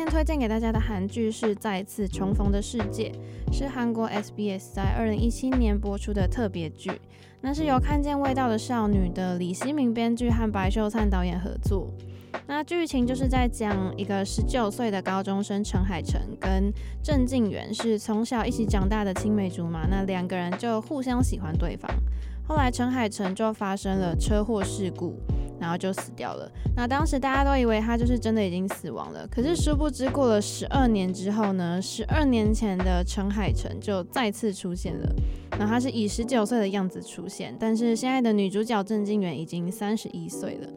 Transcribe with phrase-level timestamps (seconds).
[0.00, 3.12] 今天推荐给大家的韩剧是《再次重逢的世界》，
[3.54, 6.90] 是韩国 SBS 在二零一七年播出的特别剧。
[7.42, 11.86] 那是由看见味道的少女的李熙敏编剧和白秀灿导演合作。
[12.46, 16.72] 那剧情就是在讲一个十九岁的高中生陈海辰跟
[17.02, 21.90] 郑敬元是从小一起长大的青梅竹马，那两个人就互相喜欢对方。
[22.48, 25.20] 后来陈海辰就发生了车祸事故。
[25.60, 26.50] 然后就死掉了。
[26.74, 35.14] 那当时大家都以为他就是真的已经死亡了，可是殊不知过了十二年之后呢，十二年前的陈海辰就再次出现了。
[35.58, 40.68] 那他是以十九岁的样子出现，但是现在的女主角郑静元已经三十一岁了。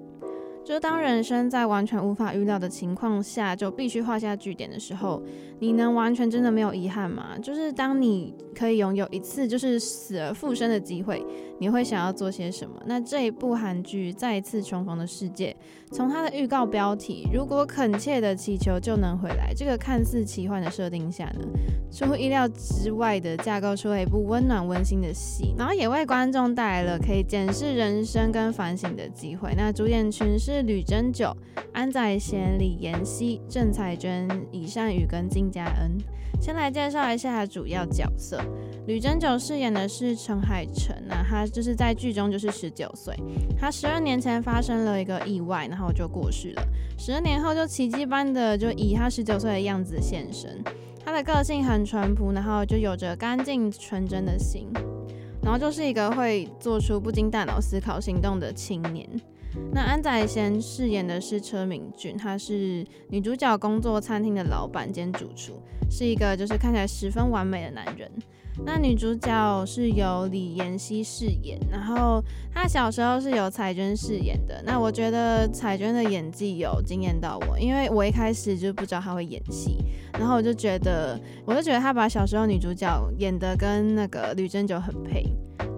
[0.64, 5.22] 就当人生在完全无法预料的情况下，就必须画下句点的时候，
[5.60, 7.38] 你能完全真的没有遗憾吗？
[7.42, 11.22] 就是当你可以拥有一次就是死而复生的机会，
[11.60, 12.82] 你会想要做些什么？
[12.86, 15.54] 那这一部韩剧《再一次重逢的世界》，
[15.94, 21.46] 从它的预告标题“如果恳切的祈求就能回来”这个看似奇幻的设定下呢，
[21.92, 29.54] 出乎意料之外的架构出了一部温暖温馨的戏，然后也为观众带来了可以检视人生跟反省的机会。
[29.58, 30.53] 那主演群是。
[30.54, 31.36] 是吕珍九、
[31.74, 35.98] 安宰贤、李妍希、郑彩娟、李善宇跟金佳恩。
[36.40, 38.40] 先来介绍一下主要角色。
[38.86, 43.16] 吕珍九饰演的是陈海辰，那他就是在剧中就是十九岁。
[43.58, 46.62] 他十二年前发生了一个意外，然后就过世了。
[47.00, 50.64] 十二年后就奇迹般的就以他十九岁的样子现身。
[51.04, 54.68] 他的个性很淳朴，然后就有着干净纯真的心，
[55.42, 59.10] 然后就是一个会做出不经大脑思考行动的青年。
[59.72, 65.54] 那安宰贤饰演的是车明俊，他是女主角工作餐厅的老板兼主厨，
[65.90, 68.10] 是一个就是看起来十分完美的男人。
[68.64, 74.62] 那女主角是由李妍希饰演，然后她小时候是由彩娟饰演的。
[74.64, 79.78] 那我觉得彩娟的演技有惊艳到我，因为我一开始就不知道她会演戏，
[80.20, 85.26] 然后我就觉得，我就觉得她把小时候女主角演得跟那个吕珍九很配。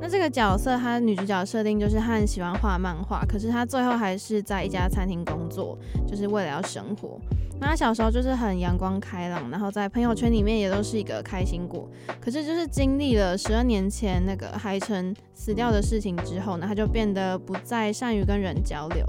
[0.06, 5.76] 那这个角色，她女主角设定就是她很喜欢画漫画，可是她最后还是在一家餐厅工作，
[6.08, 7.20] 就是为了要生活。
[7.60, 11.90] 那她小时候就是很阳光开朗，然后在朋友圈里面也都是一个开心果。
[12.22, 19.04] 可是就是经历了十二年前那个海城死掉的事情之后呢，她就变得不再善于跟人交流。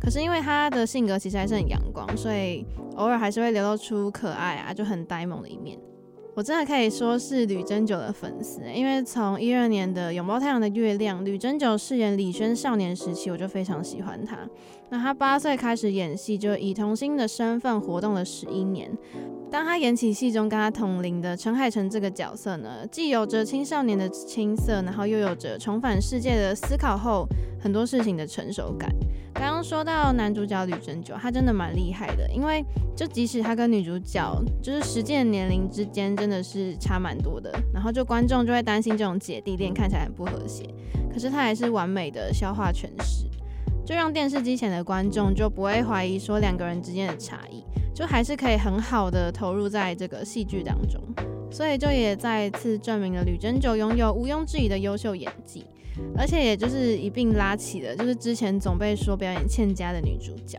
[0.00, 2.66] 可是因为她的性格其实还是很阳光，所以
[2.96, 5.78] 偶尔还是会流露出可爱啊，就很呆萌的一面。
[6.40, 14.38] 我真的可以说是吕珍九的粉丝，因为从一二年的《拥抱太阳的月亮》，吕珍九饰演李轩少年时期，我就非常喜欢他。
[14.88, 18.90] 那他八岁开始演戏，就以童星的身份活动了十一年。
[19.50, 27.28] 当他演起戏中跟他同龄的陈海辰这个角色呢，既有着青少年的青涩，然后又有着重返世界的思考后
[27.62, 28.90] 很多事情的成熟感。
[29.32, 32.64] 刚刚说到男主角吕珍九，他真的蛮厉害的，因为
[32.96, 40.64] 就即使他跟女主角就是实际的年龄之间真的是差蛮多的，然后就观众就会担心这种姐弟恋看起来很不和谐，
[41.12, 43.26] 可是他还是完美的消化诠释，
[43.84, 47.64] 就让电视机前的观众就不会怀疑说两个人之间的差异。
[47.92, 51.02] 就还是可以很好的投入在这个戏剧当中，
[51.50, 55.66] 所以就也再次证明了吕珍九拥有毋庸置疑的优秀演技，
[56.16, 60.58] 而且也就是一并拉起了就是之前总被说表演欠佳的女主角。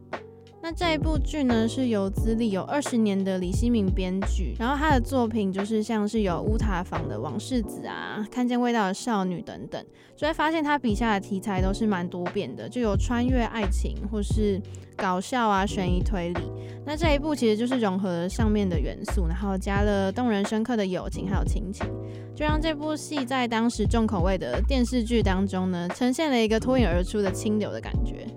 [0.63, 9.83] 那这一部剧呢，是由资历有二十年的李熙敏编剧，然后他的作品就是像是有乌塔房的王世子啊，看见味道的少女等等，
[10.16, 14.61] 就会发现他笔下的题材都是蛮多变的，就有穿越爱情或是
[14.95, 16.41] 搞笑啊、悬疑推理。
[16.85, 21.88] 那这一部其实就是融合了上面的元素，然后加了动人深刻的友情还有亲情，
[22.35, 28.27] 就让这部戏在当时重口味的电视剧当中呢，呈现了一个脱颖而出的清流的感觉。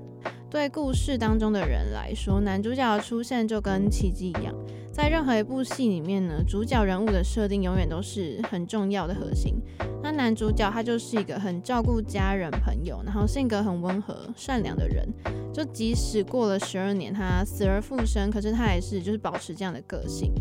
[0.54, 4.54] 对故事当中的人来说，男主角的出现就跟奇迹一样。
[4.92, 9.56] 在任何一部戏里面呢，主角人物的设定永远都是很重要的核心。
[10.00, 15.05] 那男主角他就是一个很照顾家人朋友，然后性格很温和善良的人。
[15.52, 20.32] 就即使过了十二年，他死而复生，可是他还是就是保持这样的个性。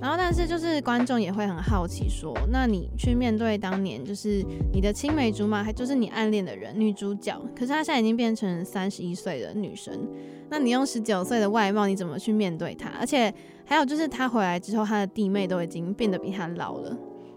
[0.00, 10.06] 然后，但是就是观众也会很好奇，说，那你去面对当年就是你的青梅竹马，还就是你暗恋的人，女主角，可是她现在已经变成三十一岁的女生，
[10.50, 12.90] 那你用十九岁的外貌，你怎么去面对她？
[13.00, 13.32] 而且
[13.64, 16.96] 还有就是她回来之后，她的弟妹都已经变得比她老了。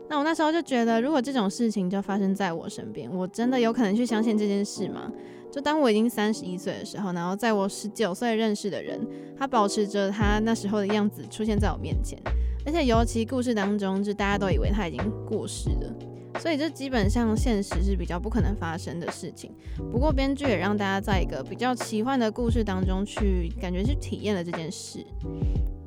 [0.09, 5.09] 那我那时候就觉得，如果这种事情就发生在我身边，我真的有可能去相信这件事吗？
[5.51, 8.99] 就当我已经三十一岁的时候，然后在我十九岁认识的人，
[9.37, 12.19] 他保持着他那时候的样子出现在我面前，
[12.65, 19.51] 而且尤其故事当中，就大家都以为他已经过世了，所以这基本上现实是比较不可能发生的事情。
[19.91, 25.05] 不过编剧也让大家在一个比较奇幻的故事当中去感觉去体验了这件事。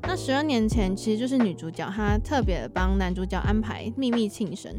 [0.05, 4.69] 那十二年前，其实就是女主角她特别帮男主角安排秘密庆生，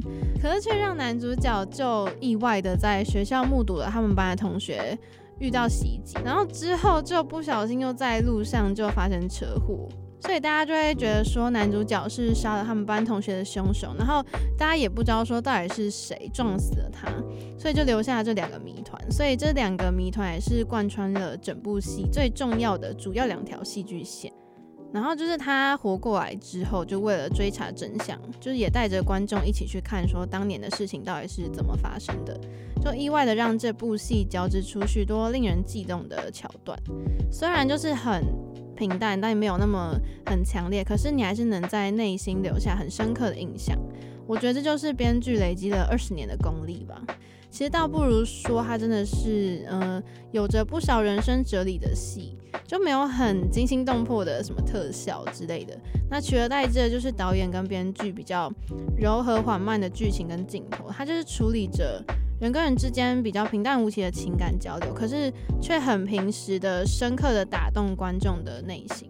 [0.42, 4.98] 可是却让男主角就意外的在学校目睹了他们班的同学
[5.38, 9.88] 遇到袭击，然后之后就不小心又在路上就发生车祸。
[10.24, 14.24] 所以大家就会觉得说男主角是杀了他们班同学的凶手，然后
[14.56, 17.08] 大家也不知道说到底是谁撞死了他，
[17.58, 18.98] 所以就留下了这两个谜团。
[19.10, 24.32] 所以这两个谜团也是贯穿了整部戏最重要的主要两条戏剧线。
[24.94, 32.38] 然后就是他活过来之后，就为了追查真相，就是也带着观众一起去看说当年的事情到底是怎么发生的，
[32.80, 36.78] 就意外的让这部戏交织出许多令人悸动的桥段，
[37.32, 38.22] 虽然就是很。
[38.76, 39.96] 平淡，但也没有那么
[40.26, 40.82] 很强烈。
[40.82, 43.78] 可是你还是能在内心留下很深刻的印象。
[44.26, 47.00] 我觉得这就是编剧累积了二十年的功力吧。
[47.50, 52.36] 其实倒不如说，它真的是呃有着不少人生哲理的戏，
[52.66, 55.78] 就没有很惊心动魄的什么特效之类的。
[56.10, 58.52] 那取而代之的就是导演跟编剧比较
[58.96, 62.02] 柔和缓慢的剧情跟镜头，它就是处理着。
[62.40, 65.32] 人跟人之间比较平淡无奇的情感交流，可是
[65.62, 69.08] 却很平实的、深刻的打动观众的内心，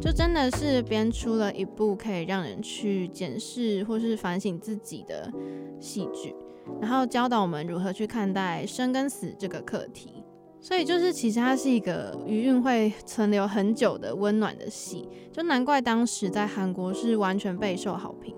[0.00, 5.32] 就真的是编出了一部可以让人去检视或是反省自己的
[5.78, 6.34] 戏剧，
[6.80, 10.22] 然后教导我们如何去看待生跟死这个课题。
[10.62, 18.34] 所以就是其实它是一个余韵会存留很久的温暖的戏，就难怪当时在韩国是完全备受好评。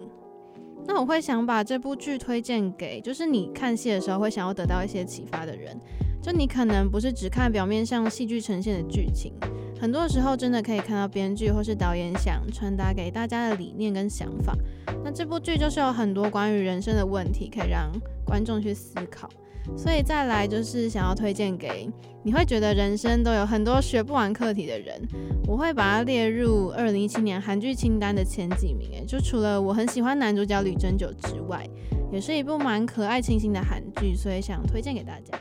[0.87, 5.77] 那我会想把这部剧推荐给，就是你看戏的时候会想要得到一些启发的人。
[6.23, 9.33] 就你可能不是只看表面上戏剧呈现的剧情，
[9.81, 14.57] 很多时候真的可以看到编剧或是导演想传达给大家的理念跟想法。
[15.05, 17.91] 那这部剧就是有很多关于人生的问题，可以让
[18.25, 19.29] 观众去思考。
[19.77, 21.89] 所以再来就是想要推荐给
[22.25, 25.01] 你会觉得人生都有很多学不完课题的人，
[25.47, 28.91] 我会把它列入二零一七年韩剧清单的前几名。
[28.93, 31.65] 诶，就除了我很喜欢男主角吕珍九之外，
[32.13, 35.39] 也是一部蛮可爱清新的韩剧，所以想推荐给大家。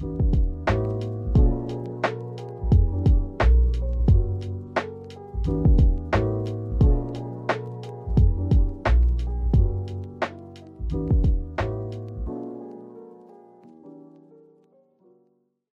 [0.00, 0.49] you